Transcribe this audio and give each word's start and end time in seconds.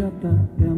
el 0.00 0.69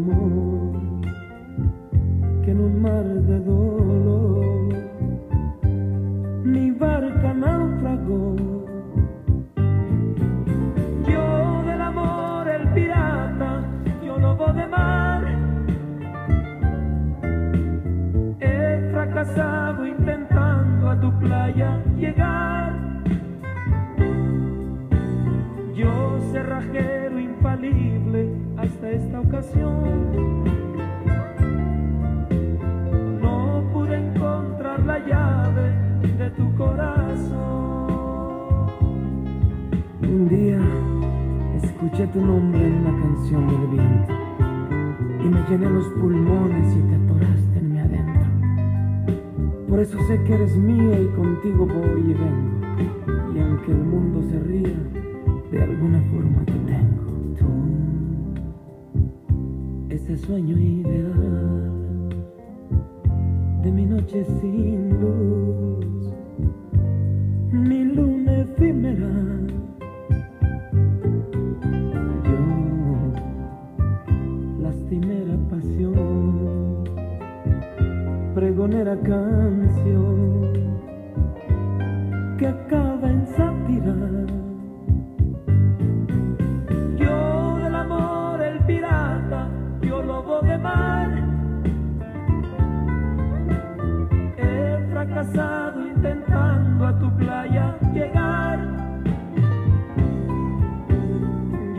Un 40.02 40.28
día 40.28 40.58
escuché 41.62 42.06
tu 42.08 42.20
nombre 42.20 42.66
en 42.66 42.84
la 42.84 42.90
canción 42.90 43.46
del 43.48 43.66
viento 43.68 44.12
y 45.22 45.28
me 45.28 45.42
llené 45.48 45.70
los 45.70 45.86
pulmones 46.00 46.76
y 46.76 46.80
te 46.82 46.94
atoraste 46.96 47.58
en 47.58 47.72
mi 47.72 47.78
adentro. 47.78 48.22
Por 49.68 49.80
eso 49.80 49.98
sé 50.06 50.22
que 50.24 50.34
eres 50.34 50.56
mía 50.56 51.00
y 51.00 51.06
contigo 51.16 51.66
voy 51.66 52.10
y 52.10 52.14
vengo. 52.14 53.34
Y 53.34 53.40
aunque 53.40 53.72
el 53.72 53.84
mundo 53.84 54.22
se 54.28 54.38
ría, 54.40 54.76
de 55.50 55.62
alguna 55.62 56.00
forma 56.10 56.51
ese 60.12 60.26
sueño 60.26 60.58
ideal 60.58 62.08
de 63.62 63.72
mi 63.72 63.86
noche 63.86 64.24
sin 64.40 64.90
luz, 65.00 65.61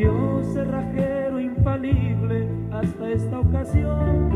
Yo 0.03 0.41
cerrajero 0.53 1.39
infalible 1.39 2.49
hasta 2.73 3.09
esta 3.09 3.39
ocasión. 3.39 4.29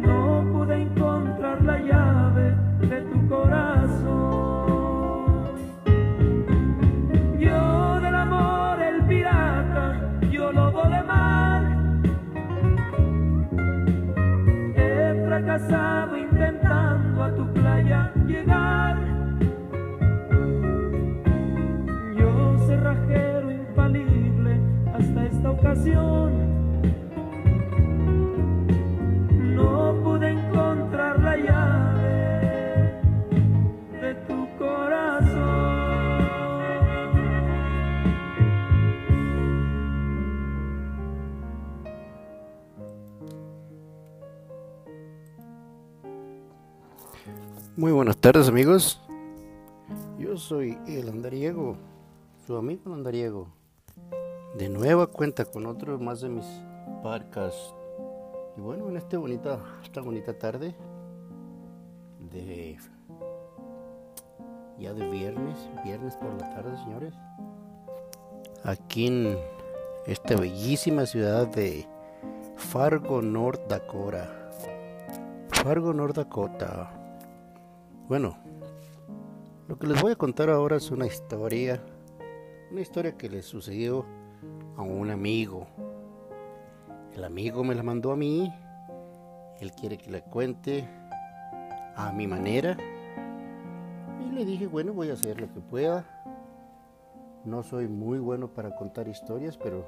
No 0.00 0.44
pude 0.52 0.82
encontrar 0.82 1.62
la 1.62 1.78
llave 1.78 2.56
de 2.88 3.00
tu 3.02 3.28
corazón. 3.28 4.16
Yo 7.38 8.00
del 8.00 8.14
amor 8.16 8.82
el 8.82 9.02
pirata, 9.04 10.10
yo 10.28 10.50
lobo 10.50 10.82
de 10.88 11.02
mar. 11.04 11.62
He 14.74 15.22
fracasado 15.24 15.95
Muy 47.76 47.92
buenas 47.92 48.16
tardes 48.16 48.48
amigos. 48.48 49.02
Yo 50.18 50.38
soy 50.38 50.78
el 50.86 51.10
andariego, 51.10 51.76
su 52.46 52.56
amigo 52.56 52.80
el 52.86 52.94
andariego. 52.94 53.48
De 54.56 54.70
nueva 54.70 55.06
cuenta 55.06 55.44
con 55.44 55.66
otro 55.66 55.98
más 55.98 56.22
de 56.22 56.30
mis 56.30 56.46
podcasts. 57.02 57.74
Y 58.56 58.60
bueno, 58.62 58.88
en 58.88 58.96
este 58.96 59.18
bonita, 59.18 59.60
esta 59.82 60.00
bonita 60.00 60.32
tarde 60.38 60.74
de 62.32 62.78
ya 64.78 64.94
de 64.94 65.10
viernes, 65.10 65.58
viernes 65.84 66.16
por 66.16 66.32
la 66.40 66.54
tarde, 66.54 66.74
señores. 66.78 67.12
Aquí 68.64 69.08
en 69.08 69.38
esta 70.06 70.36
bellísima 70.36 71.04
ciudad 71.04 71.46
de 71.48 71.86
Fargo, 72.56 73.20
North 73.20 73.60
Dakota. 73.68 74.50
Fargo, 75.50 75.92
North 75.92 76.16
Dakota. 76.16 76.90
Bueno, 78.08 78.38
lo 79.68 79.78
que 79.78 79.86
les 79.86 80.00
voy 80.00 80.12
a 80.12 80.16
contar 80.16 80.48
ahora 80.48 80.76
es 80.76 80.90
una 80.90 81.06
historia, 81.06 81.82
una 82.70 82.80
historia 82.80 83.18
que 83.18 83.28
le 83.28 83.42
sucedió 83.42 84.06
a 84.76 84.82
un 84.82 85.10
amigo. 85.10 85.66
El 87.14 87.24
amigo 87.24 87.64
me 87.64 87.74
la 87.74 87.82
mandó 87.82 88.12
a 88.12 88.16
mí, 88.16 88.52
él 89.60 89.72
quiere 89.72 89.96
que 89.96 90.10
la 90.10 90.20
cuente 90.20 90.88
a 91.94 92.12
mi 92.12 92.26
manera. 92.26 92.76
Y 94.20 94.32
le 94.32 94.44
dije, 94.44 94.66
bueno, 94.66 94.92
voy 94.92 95.10
a 95.10 95.14
hacer 95.14 95.40
lo 95.40 95.52
que 95.52 95.60
pueda. 95.60 96.04
No 97.44 97.62
soy 97.62 97.88
muy 97.88 98.18
bueno 98.18 98.48
para 98.48 98.74
contar 98.74 99.08
historias, 99.08 99.56
pero 99.56 99.86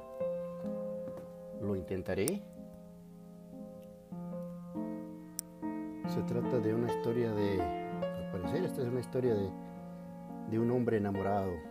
lo 1.61 1.75
intentaré. 1.75 2.41
Se 6.07 6.21
trata 6.23 6.59
de 6.59 6.73
una 6.73 6.91
historia 6.91 7.31
de, 7.31 7.61
al 7.61 8.31
parecer, 8.31 8.63
esta 8.63 8.81
es 8.81 8.87
una 8.87 9.01
historia 9.01 9.35
de, 9.35 9.49
de 10.49 10.57
un 10.59 10.71
hombre 10.71 10.97
enamorado. 10.97 11.68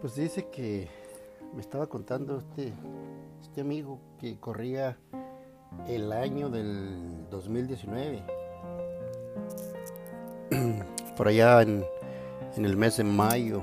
Pues 0.00 0.14
dice 0.14 0.46
que 0.46 0.88
me 1.54 1.60
estaba 1.60 1.86
contando 1.86 2.38
este, 2.38 2.72
este 3.42 3.60
amigo 3.60 4.00
que 4.18 4.38
corría 4.38 4.96
el 5.86 6.12
año 6.12 6.48
del 6.48 7.28
2019. 7.30 8.22
Por 11.16 11.28
allá 11.28 11.60
en, 11.62 11.84
en 12.56 12.64
el 12.64 12.76
mes 12.78 12.96
de 12.96 13.04
mayo, 13.04 13.62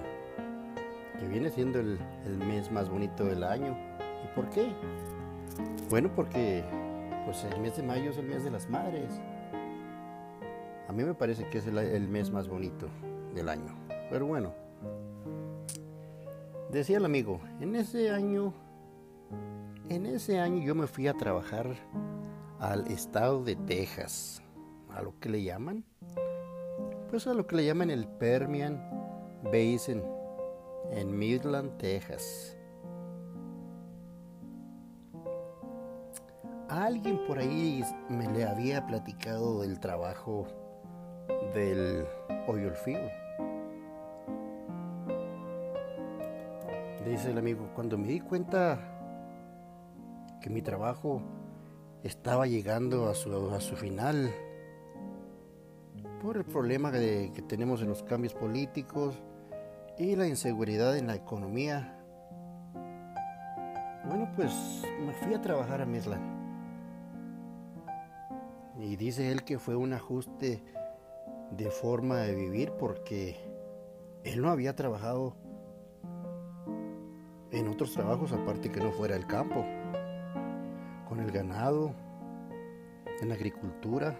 que 1.19 1.28
viene 1.28 1.50
siendo 1.50 1.80
el, 1.80 1.98
el 2.25 2.38
mes 2.38 2.72
más 2.72 2.88
bonito 2.88 3.25
del 3.25 3.44
año. 3.44 3.75
¿Y 4.24 4.36
por 4.36 4.48
qué? 4.51 4.72
Bueno, 5.90 6.12
porque 6.16 6.63
pues 7.25 7.44
el 7.45 7.60
mes 7.60 7.78
de 7.78 7.83
mayo 7.83 8.12
es 8.12 8.18
el 8.18 8.28
mes 8.28 8.44
de 8.44 8.51
las 8.51 8.69
madres. 8.69 9.10
A 10.88 10.94
mí 10.94 11.04
me 11.04 11.16
parece 11.16 11.50
que 11.50 11.57
es 11.57 11.68
el, 11.68 11.78
el 11.80 12.07
mes 12.07 12.30
más 12.30 12.48
bonito 12.48 12.88
del 13.33 13.50
año. 13.50 13.75
Pero 14.10 14.28
bueno, 14.28 14.54
decía 16.72 16.98
el 16.98 17.06
amigo, 17.06 17.40
en 17.60 17.75
ese 17.75 18.12
año, 18.12 18.54
en 19.90 20.06
ese 20.06 20.40
año 20.40 20.64
yo 20.64 20.75
me 20.75 20.88
fui 20.88 21.08
a 21.08 21.14
trabajar 21.14 21.75
al 22.60 22.88
estado 22.88 23.44
de 23.44 23.56
Texas, 23.56 24.42
a 24.90 25.02
lo 25.02 25.18
que 25.19 25.30
le 25.30 25.44
llaman, 25.44 25.86
pues 27.10 27.28
a 27.28 27.34
lo 27.34 27.48
que 27.48 27.56
le 27.56 27.66
llaman 27.66 27.90
el 27.90 28.08
Permian 28.08 28.81
Basin, 29.44 30.04
en 30.92 31.18
Midland, 31.18 31.78
Texas. 31.78 32.58
Alguien 36.69 37.19
por 37.28 37.40
ahí 37.40 37.84
me 38.10 38.28
le 38.31 38.46
había 38.46 38.86
platicado 38.86 39.62
del 39.62 39.80
trabajo 39.80 40.48
del 41.54 42.06
oil. 42.48 42.74
Dice 47.07 47.31
el 47.31 47.38
amigo, 47.38 47.71
cuando 47.74 47.98
me 47.98 48.07
di 48.07 48.19
cuenta 48.19 48.80
que 50.42 50.50
mi 50.50 50.62
trabajo 50.62 51.21
estaba 52.04 52.48
llegando 52.48 53.09
a 53.09 53.15
su, 53.15 53.51
a 53.51 53.59
su 53.59 53.75
final, 53.75 54.33
por 56.21 56.38
el 56.38 56.45
problema 56.45 56.92
que 56.92 57.44
tenemos 57.48 57.81
en 57.81 57.89
los 57.89 58.04
cambios 58.04 58.33
políticos 58.33 59.15
y 59.98 60.15
la 60.15 60.27
inseguridad 60.27 60.98
en 60.98 61.07
la 61.07 61.15
economía, 61.15 61.98
bueno, 64.07 64.31
pues 64.36 64.51
me 65.06 65.13
fui 65.13 65.33
a 65.33 65.42
trabajar 65.42 65.81
a 65.81 65.86
Midland. 65.86 66.38
Y 68.80 68.95
dice 68.95 69.31
él 69.31 69.44
que 69.44 69.59
fue 69.59 69.75
un 69.75 69.94
ajuste 69.94 70.63
de 71.51 71.71
forma 71.71 72.18
de 72.18 72.36
vivir 72.36 72.71
porque 72.74 73.36
él 74.24 74.42
no 74.42 74.50
había 74.50 74.75
trabajado 74.75 75.36
en 77.57 77.68
otros 77.68 77.94
trabajos 77.94 78.31
aparte 78.31 78.71
que 78.71 78.80
no 78.80 78.92
fuera 78.92 79.15
el 79.15 79.25
campo, 79.25 79.65
con 81.07 81.19
el 81.19 81.31
ganado, 81.31 81.94
en 83.19 83.30
la 83.30 83.36
agricultura. 83.36 84.15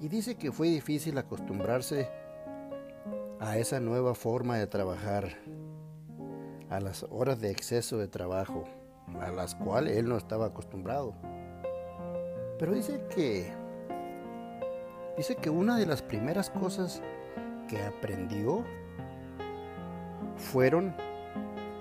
Y 0.00 0.08
dice 0.08 0.36
que 0.36 0.52
fue 0.52 0.68
difícil 0.68 1.16
acostumbrarse 1.16 2.08
a 3.40 3.56
esa 3.56 3.80
nueva 3.80 4.14
forma 4.14 4.56
de 4.56 4.66
trabajar, 4.66 5.38
a 6.68 6.80
las 6.80 7.06
horas 7.10 7.40
de 7.40 7.50
exceso 7.50 7.98
de 7.98 8.08
trabajo, 8.08 8.64
a 9.20 9.30
las 9.30 9.54
cuales 9.54 9.96
él 9.96 10.08
no 10.08 10.16
estaba 10.16 10.46
acostumbrado. 10.46 11.14
Pero 12.58 12.74
dice 12.74 13.02
que 13.14 13.52
dice 15.16 15.36
que 15.36 15.50
una 15.50 15.76
de 15.76 15.86
las 15.86 16.02
primeras 16.02 16.50
cosas 16.50 17.02
que 17.68 17.82
aprendió 17.82 18.64
fueron 20.36 20.94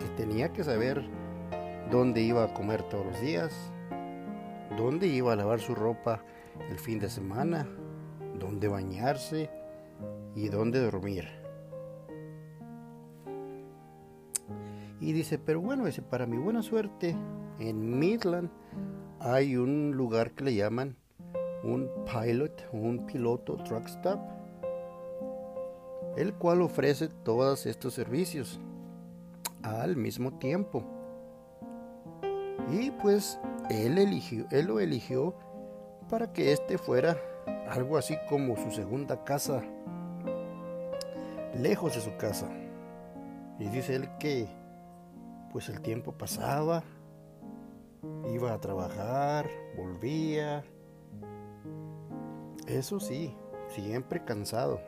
que 0.02 0.10
tenía 0.10 0.52
que 0.52 0.64
saber 0.64 1.04
dónde 1.92 2.22
iba 2.22 2.44
a 2.44 2.54
comer 2.54 2.84
todos 2.84 3.06
los 3.06 3.22
días, 3.22 3.54
dónde 4.78 5.08
iba 5.08 5.34
a 5.34 5.36
lavar 5.36 5.60
su 5.60 5.76
ropa 5.76 6.24
el 6.70 6.80
fin 6.80 7.00
de 7.00 7.10
semana, 7.10 7.68
dónde 8.40 8.68
bañarse 8.68 9.50
y 10.36 10.50
dónde 10.50 10.80
dormir. 10.80 11.28
Y 15.00 15.14
dice, 15.14 15.38
pero 15.38 15.62
bueno, 15.62 15.86
para 16.10 16.26
mi 16.26 16.38
buena 16.38 16.62
suerte, 16.62 17.16
en 17.60 18.00
Midland 18.00 18.50
hay 19.20 19.56
un 19.56 19.92
lugar 19.92 20.32
que 20.32 20.46
le 20.46 20.56
llaman 20.56 20.96
un 21.64 21.90
pilot, 22.06 22.70
un 22.72 23.06
piloto 23.06 23.56
truck 23.64 23.88
stop, 23.88 24.20
el 26.18 26.34
cual 26.34 26.62
ofrece 26.62 27.08
todos 27.08 27.66
estos 27.66 27.94
servicios 27.94 28.60
al 29.64 29.96
mismo 29.96 30.38
tiempo. 30.38 30.84
Y 32.72 32.92
pues 32.92 33.40
él 33.70 33.98
eligió, 33.98 34.46
él 34.52 34.68
lo 34.68 34.80
eligió 34.80 35.36
para 36.10 36.32
que 36.32 36.52
este 36.52 36.78
fuera 36.78 37.18
algo 37.70 37.98
así 37.98 38.16
como 38.30 38.56
su 38.58 38.72
segunda 38.72 39.24
casa, 39.24 39.62
lejos 41.56 41.96
de 41.96 42.02
su 42.02 42.16
casa. 42.18 42.50
Y 43.60 43.66
dice 43.66 43.96
él 43.96 44.10
que 44.20 44.48
pues 45.52 45.70
el 45.70 45.82
tiempo 45.82 46.14
pasaba 46.14 46.84
Iba 48.34 48.54
a 48.54 48.60
trabajar, 48.60 49.50
volvía. 49.78 50.64
Eso 52.68 53.00
sí, 53.00 53.36
siempre 53.70 54.24
cansado. 54.24 54.82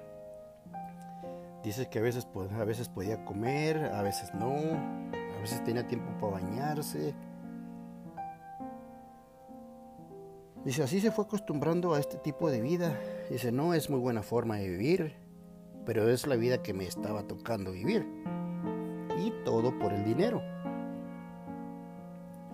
Dice 1.64 1.88
que 1.90 2.00
a 2.00 2.02
veces, 2.02 2.28
a 2.60 2.64
veces 2.66 2.90
podía 2.90 3.24
comer, 3.24 3.78
a 3.94 4.02
veces 4.02 4.34
no, 4.34 4.52
a 4.52 5.40
veces 5.40 5.64
tenía 5.64 5.88
tiempo 5.88 6.12
para 6.20 6.44
bañarse. 6.44 7.16
Dice, 10.66 10.84
así 10.84 11.00
se 11.00 11.12
fue 11.12 11.24
acostumbrando 11.24 11.94
a 11.94 12.00
este 12.00 12.18
tipo 12.18 12.50
de 12.50 12.60
vida. 12.60 12.98
Dice, 13.30 13.52
no 13.52 13.74
es 13.74 13.90
muy 13.90 14.00
buena 14.00 14.22
forma 14.22 14.58
de 14.58 14.70
vivir, 14.70 15.16
pero 15.86 16.10
es 16.10 16.28
la 16.28 16.36
vida 16.36 16.62
que 16.62 16.74
me 16.74 16.86
estaba 16.86 17.24
tocando 17.24 17.72
vivir. 17.72 18.06
Y 19.18 19.32
todo 19.46 19.78
por 19.80 19.94
el 19.94 20.04
dinero. 20.04 20.42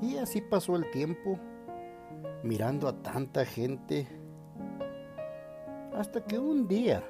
Y 0.02 0.18
así 0.18 0.42
pasó 0.42 0.76
el 0.76 0.90
tiempo, 0.92 1.40
mirando 2.44 2.88
a 2.88 3.02
tanta 3.02 3.44
gente, 3.44 4.08
hasta 5.94 6.24
que 6.24 6.40
un 6.40 6.68
día, 6.68 7.04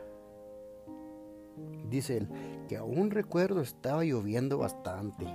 dice 1.90 2.18
él, 2.18 2.28
que 2.68 2.78
aún 2.78 3.12
recuerdo 3.12 3.62
estaba 3.62 4.04
lloviendo 4.04 4.58
bastante. 4.58 5.26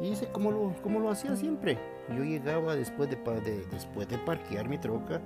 Y 0.00 0.10
dice 0.10 0.28
como 0.32 0.50
lo, 0.50 0.74
lo 0.84 1.10
hacía 1.10 1.36
siempre. 1.36 1.78
Yo 2.08 2.24
llegaba 2.24 2.74
después 2.74 3.08
de, 3.08 3.16
después 3.70 4.08
de 4.08 4.18
parquear 4.18 4.68
mi 4.68 4.78
troca 4.78 5.20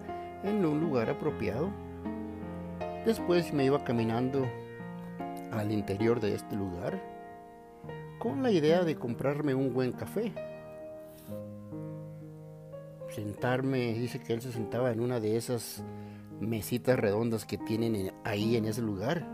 en 0.45 0.65
un 0.65 0.81
lugar 0.81 1.09
apropiado. 1.09 1.71
Después 3.07 3.53
me 3.53 3.65
iba 3.65 3.83
caminando 3.85 4.47
al 5.53 5.73
interior 5.73 6.21
de 6.21 6.35
este 6.35 6.57
lugar 6.57 7.01
con 8.19 8.43
la 8.43 8.51
idea 8.51 8.85
de 8.85 8.97
comprarme 8.97 9.55
un 9.55 9.73
buen 9.73 9.93
café. 9.93 10.33
Sentarme, 13.17 13.95
dice 13.95 14.21
que 14.21 14.35
él 14.35 14.43
se 14.43 14.53
sentaba 14.53 14.93
en 14.93 15.01
una 15.01 15.21
de 15.21 15.39
esas 15.39 15.83
mesitas 16.39 16.99
redondas 16.99 17.47
que 17.47 17.57
tienen 17.57 18.13
ahí 18.25 18.57
en 18.57 18.67
ese 18.67 18.83
lugar. 18.83 19.27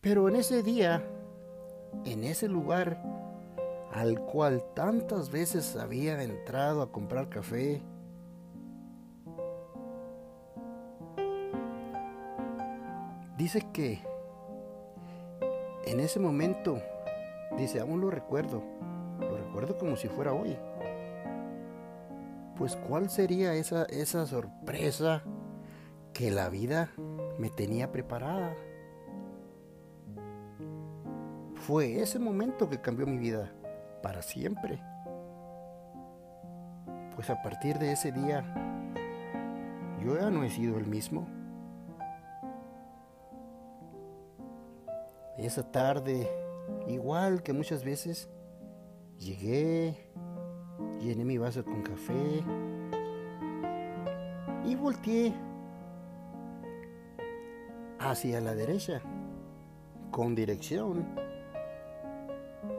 Pero 0.00 0.28
en 0.28 0.34
ese 0.34 0.64
día, 0.64 1.08
en 2.04 2.24
ese 2.24 2.48
lugar 2.48 3.00
al 3.92 4.18
cual 4.22 4.64
tantas 4.74 5.30
veces 5.30 5.76
había 5.76 6.20
entrado 6.20 6.82
a 6.82 6.90
comprar 6.90 7.28
café, 7.28 7.80
Dice 13.38 13.66
que 13.72 13.98
en 15.86 15.98
ese 16.00 16.20
momento, 16.20 16.80
dice, 17.56 17.80
aún 17.80 18.00
lo 18.00 18.08
recuerdo, 18.08 18.62
lo 19.18 19.36
recuerdo 19.36 19.78
como 19.78 19.96
si 19.96 20.06
fuera 20.06 20.32
hoy. 20.32 20.56
Pues 22.62 22.76
cuál 22.76 23.10
sería 23.10 23.54
esa, 23.54 23.86
esa 23.86 24.24
sorpresa 24.24 25.24
que 26.12 26.30
la 26.30 26.48
vida 26.48 26.92
me 27.36 27.50
tenía 27.50 27.90
preparada. 27.90 28.54
Fue 31.56 32.00
ese 32.00 32.20
momento 32.20 32.70
que 32.70 32.80
cambió 32.80 33.04
mi 33.04 33.18
vida 33.18 33.52
para 34.00 34.22
siempre. 34.22 34.80
Pues 37.16 37.30
a 37.30 37.42
partir 37.42 37.80
de 37.80 37.90
ese 37.90 38.12
día, 38.12 38.44
yo 40.00 40.16
ya 40.16 40.30
no 40.30 40.44
he 40.44 40.48
sido 40.48 40.78
el 40.78 40.86
mismo. 40.86 41.26
Esa 45.36 45.68
tarde, 45.68 46.30
igual 46.86 47.42
que 47.42 47.52
muchas 47.52 47.82
veces, 47.82 48.30
llegué, 49.18 50.12
llené 51.02 51.24
mi 51.24 51.36
vaso 51.36 51.64
con 51.64 51.82
café 51.82 52.44
y 54.64 54.74
volteé 54.76 55.32
hacia 57.98 58.40
la 58.40 58.54
derecha 58.54 59.02
con 60.12 60.36
dirección 60.36 61.04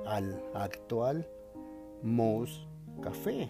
al 0.06 0.42
actual 0.54 1.28
Moss 2.02 2.66
Café. 3.02 3.50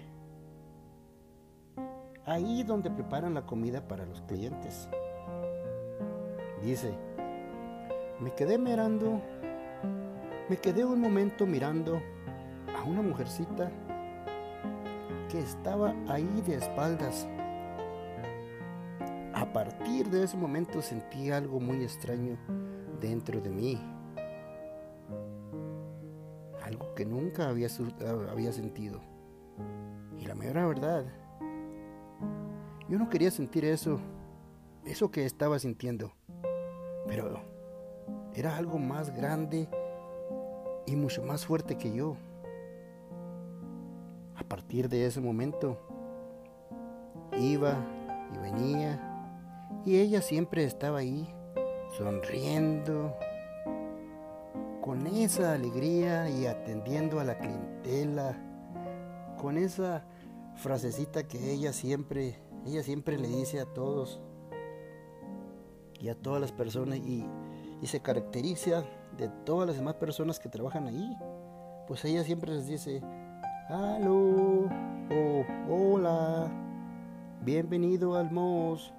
Ahí 2.25 2.63
donde 2.63 2.89
preparan 2.89 3.35
la 3.35 3.45
comida 3.45 3.87
para 3.87 4.05
los 4.05 4.21
clientes. 4.21 4.89
Dice, 6.63 6.93
me 8.19 8.33
quedé 8.33 8.57
mirando, 8.57 9.21
me 10.49 10.57
quedé 10.57 10.83
un 10.83 10.99
momento 10.99 11.45
mirando 11.45 12.01
a 12.75 12.83
una 12.85 13.01
mujercita 13.01 13.69
que 15.33 15.39
estaba 15.39 15.95
ahí 16.07 16.43
de 16.45 16.57
espaldas. 16.57 17.27
A 19.33 19.51
partir 19.51 20.07
de 20.11 20.25
ese 20.25 20.37
momento 20.37 20.79
sentí 20.79 21.31
algo 21.31 21.59
muy 21.59 21.83
extraño 21.83 22.37
dentro 23.01 23.41
de 23.41 23.49
mí. 23.49 23.81
Algo 26.61 26.93
que 26.93 27.03
nunca 27.03 27.49
había, 27.49 27.67
había 28.29 28.53
sentido. 28.53 29.01
Y 30.19 30.25
la 30.25 30.35
mera 30.35 30.67
verdad, 30.67 31.03
yo 32.87 32.99
no 32.99 33.09
quería 33.09 33.31
sentir 33.31 33.65
eso, 33.65 33.99
eso 34.85 35.09
que 35.09 35.25
estaba 35.25 35.57
sintiendo. 35.57 36.13
Pero 37.07 37.41
era 38.35 38.55
algo 38.55 38.77
más 38.77 39.11
grande 39.11 39.67
y 40.85 40.95
mucho 40.95 41.23
más 41.23 41.43
fuerte 41.43 41.75
que 41.75 41.91
yo. 41.91 42.17
A 44.43 44.49
partir 44.49 44.89
de 44.89 45.05
ese 45.05 45.21
momento, 45.21 45.77
iba 47.39 47.77
y 48.33 48.37
venía 48.39 49.79
Y 49.85 49.99
ella 49.99 50.21
siempre 50.21 50.65
estaba 50.65 50.99
ahí, 50.99 51.33
sonriendo, 51.97 53.15
con 54.81 55.07
esa 55.07 55.53
alegría 55.53 56.29
y 56.29 56.45
atendiendo 56.45 57.21
a 57.21 57.23
la 57.23 57.37
clientela, 57.39 58.37
con 59.39 59.57
esa 59.57 60.05
frasecita 60.55 61.23
que 61.23 61.53
ella 61.53 61.71
siempre, 61.71 62.37
ella 62.65 62.83
siempre 62.83 63.17
le 63.17 63.29
dice 63.29 63.61
a 63.61 63.65
todos 63.65 64.19
y 65.99 66.09
a 66.09 66.15
todas 66.15 66.41
las 66.41 66.51
personas 66.51 66.99
y, 66.99 67.25
y 67.81 67.87
se 67.87 68.01
caracteriza 68.01 68.83
de 69.17 69.29
todas 69.45 69.67
las 69.67 69.77
demás 69.77 69.95
personas 69.95 70.37
que 70.37 70.49
trabajan 70.49 70.87
ahí. 70.87 71.17
Pues 71.87 72.03
ella 72.05 72.23
siempre 72.23 72.53
les 72.53 72.67
dice, 72.67 73.01
aló, 73.69 74.69
o 75.09 75.45
hola, 75.69 76.51
bienvenido 77.41 78.15
al 78.15 78.31
MOS. 78.31 78.93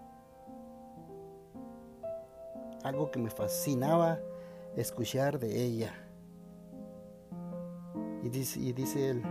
Algo 2.83 3.11
que 3.11 3.19
me 3.19 3.31
fascinaba 3.31 4.19
escuchar 4.77 5.39
de 5.39 5.65
ella. 5.65 5.93
Y 8.23 8.29
dice, 8.31 8.61
y 8.61 8.73
dice 8.73 9.11
él, 9.11 9.23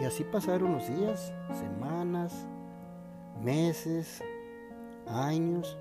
y 0.00 0.04
así 0.04 0.24
pasaron 0.24 0.72
los 0.72 0.88
días, 0.88 1.32
semanas, 1.52 2.46
meses, 3.42 4.22
años, 5.06 5.78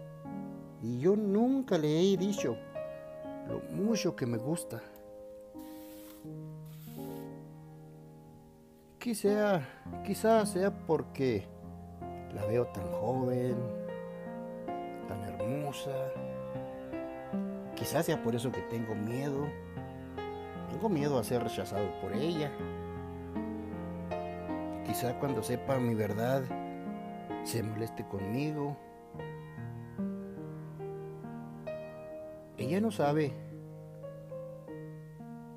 y 0.81 0.99
yo 0.99 1.15
nunca 1.15 1.77
le 1.77 1.99
he 1.99 2.17
dicho 2.17 2.55
lo 3.47 3.61
mucho 3.75 4.15
que 4.15 4.27
me 4.27 4.37
gusta. 4.37 4.81
Quizá, 8.99 9.61
quizás 10.03 10.49
sea 10.49 10.71
porque 10.71 11.47
la 12.33 12.45
veo 12.47 12.67
tan 12.67 12.85
joven, 12.91 13.55
tan 15.07 15.21
hermosa. 15.23 16.11
Quizás 17.77 18.07
sea 18.07 18.21
por 18.21 18.35
eso 18.35 18.51
que 18.51 18.59
tengo 18.63 18.93
miedo. 18.95 19.47
Tengo 20.69 20.89
miedo 20.89 21.17
a 21.17 21.23
ser 21.23 21.41
rechazado 21.41 21.89
por 22.01 22.11
ella. 22.11 22.51
Quizá 24.85 25.17
cuando 25.17 25.43
sepa 25.43 25.77
mi 25.77 25.95
verdad 25.95 26.43
se 27.45 27.63
moleste 27.63 28.05
conmigo. 28.05 28.75
Ella 32.57 32.81
no 32.81 32.91
sabe 32.91 33.31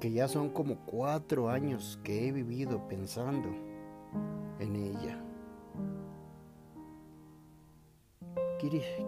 que 0.02 0.10
ya 0.10 0.26
son 0.26 0.48
como 0.48 0.78
cuatro 0.78 1.48
años 1.48 2.00
que 2.02 2.26
he 2.26 2.32
vivido 2.32 2.88
pensando 2.88 3.48
en 4.58 4.74
ella. 4.74 5.16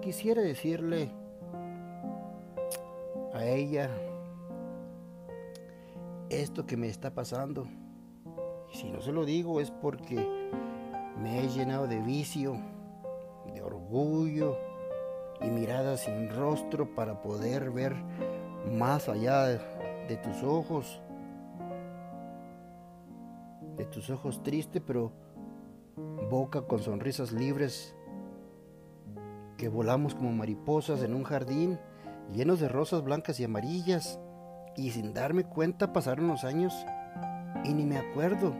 Quisiera 0.00 0.40
decirle 0.40 1.10
a 3.32 3.44
ella 3.44 3.90
esto 6.30 6.64
que 6.64 6.76
me 6.76 6.86
está 6.86 7.12
pasando. 7.12 7.66
Y 8.72 8.76
si 8.76 8.88
no 8.88 9.00
se 9.00 9.10
lo 9.10 9.24
digo 9.24 9.60
es 9.60 9.72
porque 9.72 10.24
me 11.20 11.40
he 11.40 11.48
llenado 11.48 11.88
de 11.88 12.00
vicio, 12.02 12.56
de 13.52 13.60
orgullo 13.62 14.56
y 15.40 15.46
mirada 15.46 15.96
sin 15.96 16.30
rostro 16.30 16.94
para 16.94 17.20
poder 17.20 17.72
ver 17.72 17.96
más 18.70 19.08
allá 19.08 19.46
de 19.46 19.73
tus 20.22 20.42
ojos, 20.42 21.00
de 23.76 23.84
tus 23.86 24.10
ojos 24.10 24.42
tristes, 24.42 24.82
pero 24.86 25.12
boca 26.30 26.62
con 26.62 26.80
sonrisas 26.80 27.32
libres, 27.32 27.94
que 29.56 29.68
volamos 29.68 30.14
como 30.14 30.32
mariposas 30.32 31.02
en 31.02 31.14
un 31.14 31.24
jardín 31.24 31.78
llenos 32.32 32.60
de 32.60 32.68
rosas 32.68 33.02
blancas 33.02 33.38
y 33.40 33.44
amarillas, 33.44 34.18
y 34.76 34.90
sin 34.90 35.14
darme 35.14 35.44
cuenta 35.44 35.92
pasaron 35.92 36.26
los 36.26 36.44
años 36.44 36.74
y 37.64 37.72
ni 37.74 37.84
me 37.84 37.98
acuerdo. 37.98 38.54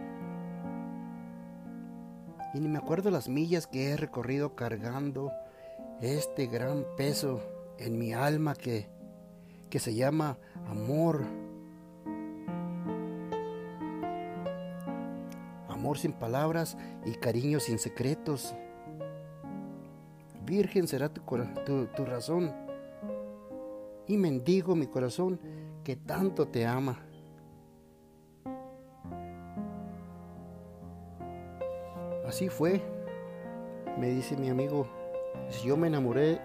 Y 2.55 2.61
ni 2.61 2.69
me 2.69 2.79
acuerdo 2.79 3.11
las 3.11 3.29
millas 3.29 3.67
que 3.67 3.91
he 3.91 3.97
recorrido 3.97 4.55
cargando 4.55 5.33
este 6.01 6.47
gran 6.47 6.85
peso 6.97 7.41
en 7.79 7.99
mi 7.99 8.13
alma 8.13 8.55
que 8.55 8.89
que 9.75 9.81
se 9.81 9.93
llama 9.93 10.39
amor. 10.69 11.25
Amor 15.69 15.99
sin 15.99 16.13
palabras 16.13 16.79
y 17.05 17.11
cariño 17.15 17.59
sin 17.59 17.81
secretos. 17.81 18.55
Virgen 20.47 20.87
será 20.87 21.09
tu, 21.09 21.23
tu, 21.97 22.05
razón. 22.05 22.55
Y 24.07 24.17
mendigo 24.17 24.77
mi 24.77 24.87
corazón 24.87 25.41
que 25.83 25.97
tanto 25.97 26.47
te 26.47 26.65
ama. 26.67 27.05
Así 32.29 32.49
fue, 32.49 32.81
me 33.99 34.09
dice 34.09 34.37
mi 34.37 34.51
amigo. 34.51 34.87
Yo 35.65 35.77
me 35.77 35.89
enamoré 35.89 36.41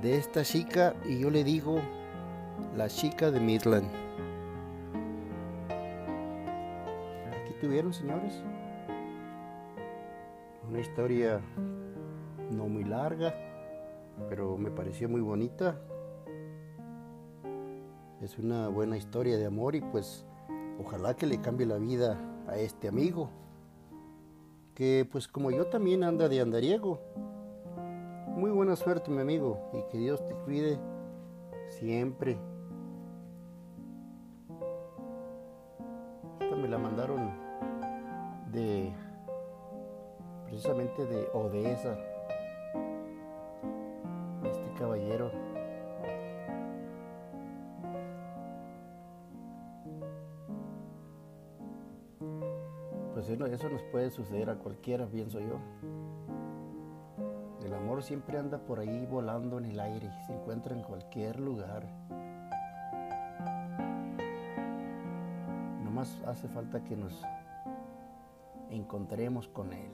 de 0.00 0.16
esta 0.16 0.44
chica 0.44 0.94
y 1.04 1.18
yo 1.18 1.28
le 1.28 1.42
digo 1.42 1.82
la 2.76 2.88
chica 2.88 3.30
de 3.30 3.38
Midland. 3.38 3.88
Aquí 7.40 7.52
tuvieron, 7.60 7.94
señores, 7.94 8.42
una 10.68 10.80
historia 10.80 11.40
no 12.50 12.66
muy 12.66 12.84
larga, 12.84 13.32
pero 14.28 14.58
me 14.58 14.70
pareció 14.70 15.08
muy 15.08 15.20
bonita. 15.20 15.78
Es 18.20 18.38
una 18.38 18.68
buena 18.68 18.96
historia 18.96 19.36
de 19.36 19.46
amor 19.46 19.76
y 19.76 19.80
pues 19.80 20.24
ojalá 20.80 21.14
que 21.14 21.26
le 21.26 21.40
cambie 21.40 21.66
la 21.66 21.78
vida 21.78 22.18
a 22.48 22.56
este 22.56 22.88
amigo, 22.88 23.30
que 24.74 25.06
pues 25.10 25.28
como 25.28 25.52
yo 25.52 25.66
también 25.66 26.02
anda 26.02 26.28
de 26.28 26.40
andariego. 26.40 26.98
Muy 28.36 28.50
buena 28.50 28.74
suerte 28.74 29.12
mi 29.12 29.20
amigo 29.20 29.70
y 29.72 29.92
que 29.92 29.98
Dios 29.98 30.26
te 30.26 30.34
cuide 30.34 30.80
siempre. 31.68 32.36
Me 36.64 36.70
la 36.70 36.78
mandaron 36.78 37.30
de 38.50 38.90
precisamente 40.46 41.04
de 41.04 41.28
Odessa. 41.34 41.94
Este 44.44 44.72
caballero. 44.78 45.30
Pues 53.12 53.28
eso 53.28 53.68
nos 53.68 53.82
puede 53.92 54.08
suceder 54.08 54.48
a 54.48 54.54
cualquiera, 54.56 55.06
pienso 55.06 55.40
yo. 55.40 55.58
El 57.62 57.74
amor 57.74 58.02
siempre 58.02 58.38
anda 58.38 58.56
por 58.56 58.78
ahí 58.78 59.04
volando 59.04 59.58
en 59.58 59.66
el 59.66 59.78
aire, 59.78 60.10
se 60.26 60.32
encuentra 60.32 60.74
en 60.74 60.82
cualquier 60.82 61.40
lugar. 61.40 62.03
Hace 66.00 66.48
falta 66.48 66.82
que 66.82 66.96
nos 66.96 67.22
encontremos 68.70 69.46
con 69.48 69.72
Él. 69.72 69.90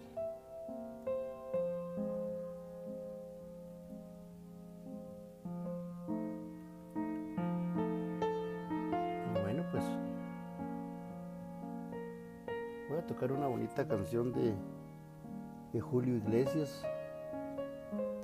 Bueno, 9.42 9.64
pues 9.70 9.84
voy 12.88 12.98
a 12.98 13.06
tocar 13.06 13.32
una 13.32 13.46
bonita 13.46 13.86
canción 13.86 14.32
de, 14.32 14.54
de 15.72 15.80
Julio 15.80 16.16
Iglesias 16.16 16.82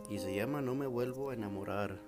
y 0.09 0.19
se 0.19 0.35
llama 0.35 0.63
No 0.63 0.75
me 0.75 0.87
vuelvo 0.87 1.31
a 1.31 1.35
enamorar. 1.35 1.99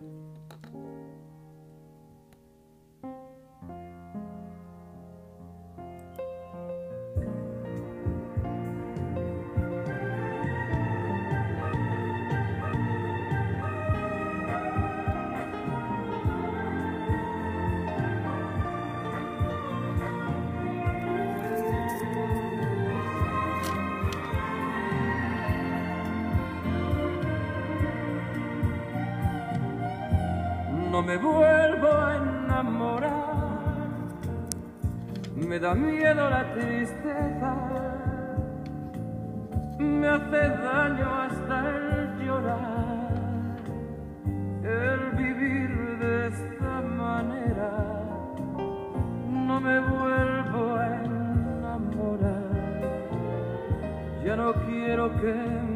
me 31.09 31.17
vuelvo 31.17 31.91
a 31.91 32.17
enamorar, 32.17 33.35
me 35.37 35.59
da 35.59 35.75
miedo 35.75 36.29
la 36.29 36.53
tristeza, 36.53 37.55
me 39.79 40.07
hace 40.07 40.43
daño 40.67 41.09
hasta 41.23 41.57
el 41.77 42.27
llorar, 42.27 43.57
el 44.63 45.01
vivir 45.17 45.99
de 45.99 46.27
esta 46.27 46.83
manera, 46.83 47.73
no 49.47 49.61
me 49.63 49.81
vuelvo 49.81 50.75
a 50.75 51.05
enamorar, 51.07 52.51
ya 54.27 54.37
no 54.37 54.53
quiero 54.67 55.11
que 55.23 55.33
me 55.33 55.68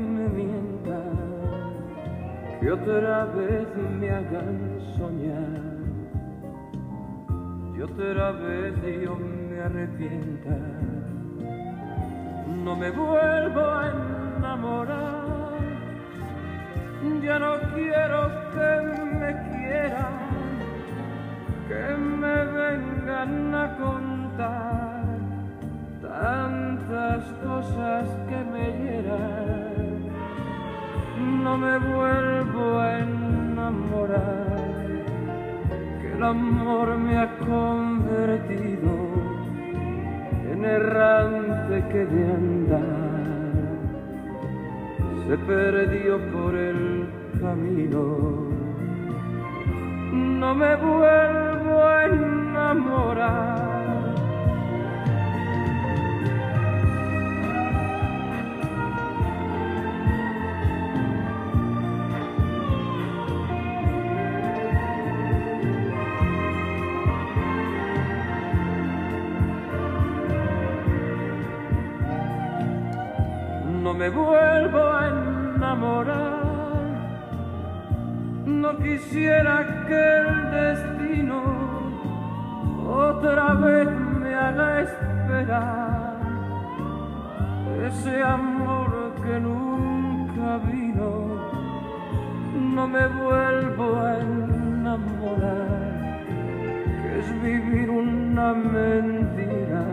que 2.62 2.71
otra 2.71 3.25
vez 3.25 3.66
me 3.99 4.09
hagan 4.09 4.78
soñar, 4.97 5.83
y 7.76 7.83
otra 7.83 8.31
vez 8.31 8.75
yo 9.02 9.16
me 9.16 9.61
arrepienta. 9.61 10.57
No 12.64 12.76
me 12.76 12.90
vuelvo 12.92 13.64
a 13.64 13.90
enamorar, 14.38 15.59
ya 17.21 17.38
no 17.40 17.54
quiero 17.75 18.31
que 18.52 18.71
me 19.21 19.31
quieran, 19.50 20.14
que 21.66 21.97
me 21.97 22.45
vengan 22.45 23.54
a 23.57 23.76
contar 23.76 25.02
tantas 26.00 27.25
cosas 27.45 28.07
que 28.28 28.38
me 28.52 28.64
hieran, 28.78 29.92
no 31.43 31.57
me 31.59 31.79
vuelvo 31.79 32.79
a 32.79 32.99
enamorar, 32.99 34.47
que 36.00 36.12
el 36.12 36.23
amor 36.23 36.99
me 36.99 37.19
ha 37.19 37.29
convertido 37.38 38.91
en 40.52 40.64
errante 40.64 41.85
que 41.91 42.07
de 42.07 42.33
andar 42.33 43.12
se 45.26 45.38
perdió 45.38 46.19
por 46.33 46.55
el 46.55 47.09
camino. 47.41 48.50
No 50.12 50.55
me 50.55 50.76
vuelvo 50.76 51.83
a 51.83 52.05
enamorar 52.07 53.72
me 74.02 74.09
vuelvo 74.11 74.82
a 74.99 75.06
enamorar. 75.06 76.42
No 78.44 78.76
quisiera 78.78 79.87
que 79.87 80.02
el 80.23 80.50
destino 80.50 81.40
otra 83.09 83.54
vez 83.54 83.88
me 84.21 84.34
haga 84.34 84.80
esperar 84.80 86.17
ese 87.86 88.21
amor 88.25 88.91
que 89.23 89.38
nunca 89.38 90.58
vino. 90.73 91.10
No 92.75 92.88
me 92.88 93.06
vuelvo 93.06 93.86
a 94.00 94.19
enamorar, 94.19 95.78
que 97.02 97.19
es 97.21 97.28
vivir 97.41 97.88
una 97.88 98.52
mentira 98.52 99.84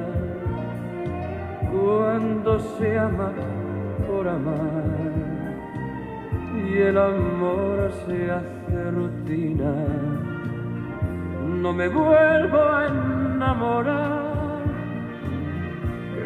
cuando 1.72 2.60
se 2.60 2.98
ama 2.98 3.32
por 4.10 4.28
amar 4.28 4.84
y 6.66 6.78
el 6.78 6.98
amor 6.98 7.92
se 8.06 8.32
hace 8.32 8.92
rutina. 8.92 9.74
No 11.62 11.74
me 11.74 11.88
vuelvo 11.88 12.62
a 12.78 12.88
enamorar, 12.88 14.64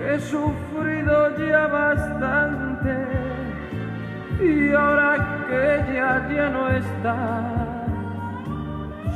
he 0.08 0.20
sufrido 0.20 1.16
ya 1.50 1.68
bastante 1.68 2.94
y 4.40 4.74
ahora 4.74 5.12
que 5.48 5.58
ella 5.76 6.10
ya 6.36 6.50
no 6.50 6.70
está, 6.70 7.86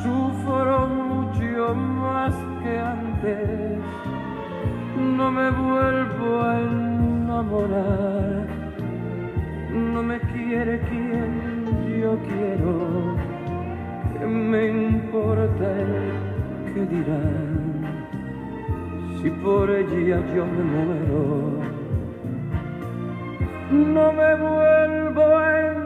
sufro 0.04 0.88
mucho 0.88 1.76
más 1.76 2.34
que 2.62 2.80
antes. 2.80 3.80
No 5.18 5.32
me 5.32 5.50
vuelvo 5.52 6.42
a 6.42 6.60
enamorar 6.60 8.57
no 9.98 10.04
me 10.04 10.20
quiere 10.20 10.80
quien 10.82 11.66
yo 12.00 12.20
quiero, 12.30 13.16
que 14.14 14.26
me 14.28 14.68
importa 14.68 15.66
el 15.72 16.72
que 16.72 16.82
dirán, 16.96 17.82
si 19.20 19.32
por 19.32 19.72
ella 19.72 20.20
yo 20.36 20.46
me 20.46 20.64
muero, 20.76 21.24
no 23.72 24.14
me 24.14 24.36
vuelvo 24.36 25.36
a 25.36 25.77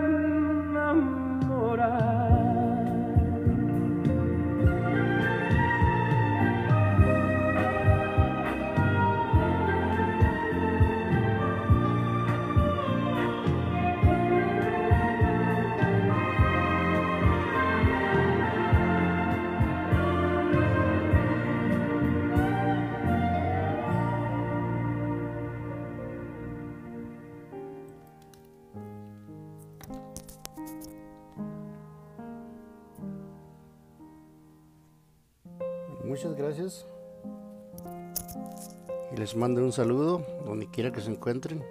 muchas 36.24 36.38
gracias. 36.38 36.86
Y 39.12 39.18
les 39.18 39.36
mando 39.36 39.64
un 39.64 39.72
saludo 39.72 40.24
donde 40.46 40.70
quiera 40.70 40.92
que 40.92 41.02
se 41.02 41.10
encuentren. 41.10 41.64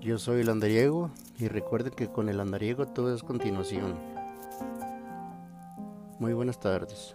Yo 0.00 0.18
soy 0.18 0.40
el 0.40 0.48
andariego 0.48 1.10
y 1.38 1.48
recuerden 1.48 1.92
que 1.92 2.08
con 2.08 2.28
el 2.30 2.40
andariego 2.40 2.86
todo 2.86 3.14
es 3.14 3.22
continuación. 3.22 3.98
Muy 6.18 6.32
buenas 6.32 6.58
tardes. 6.58 7.14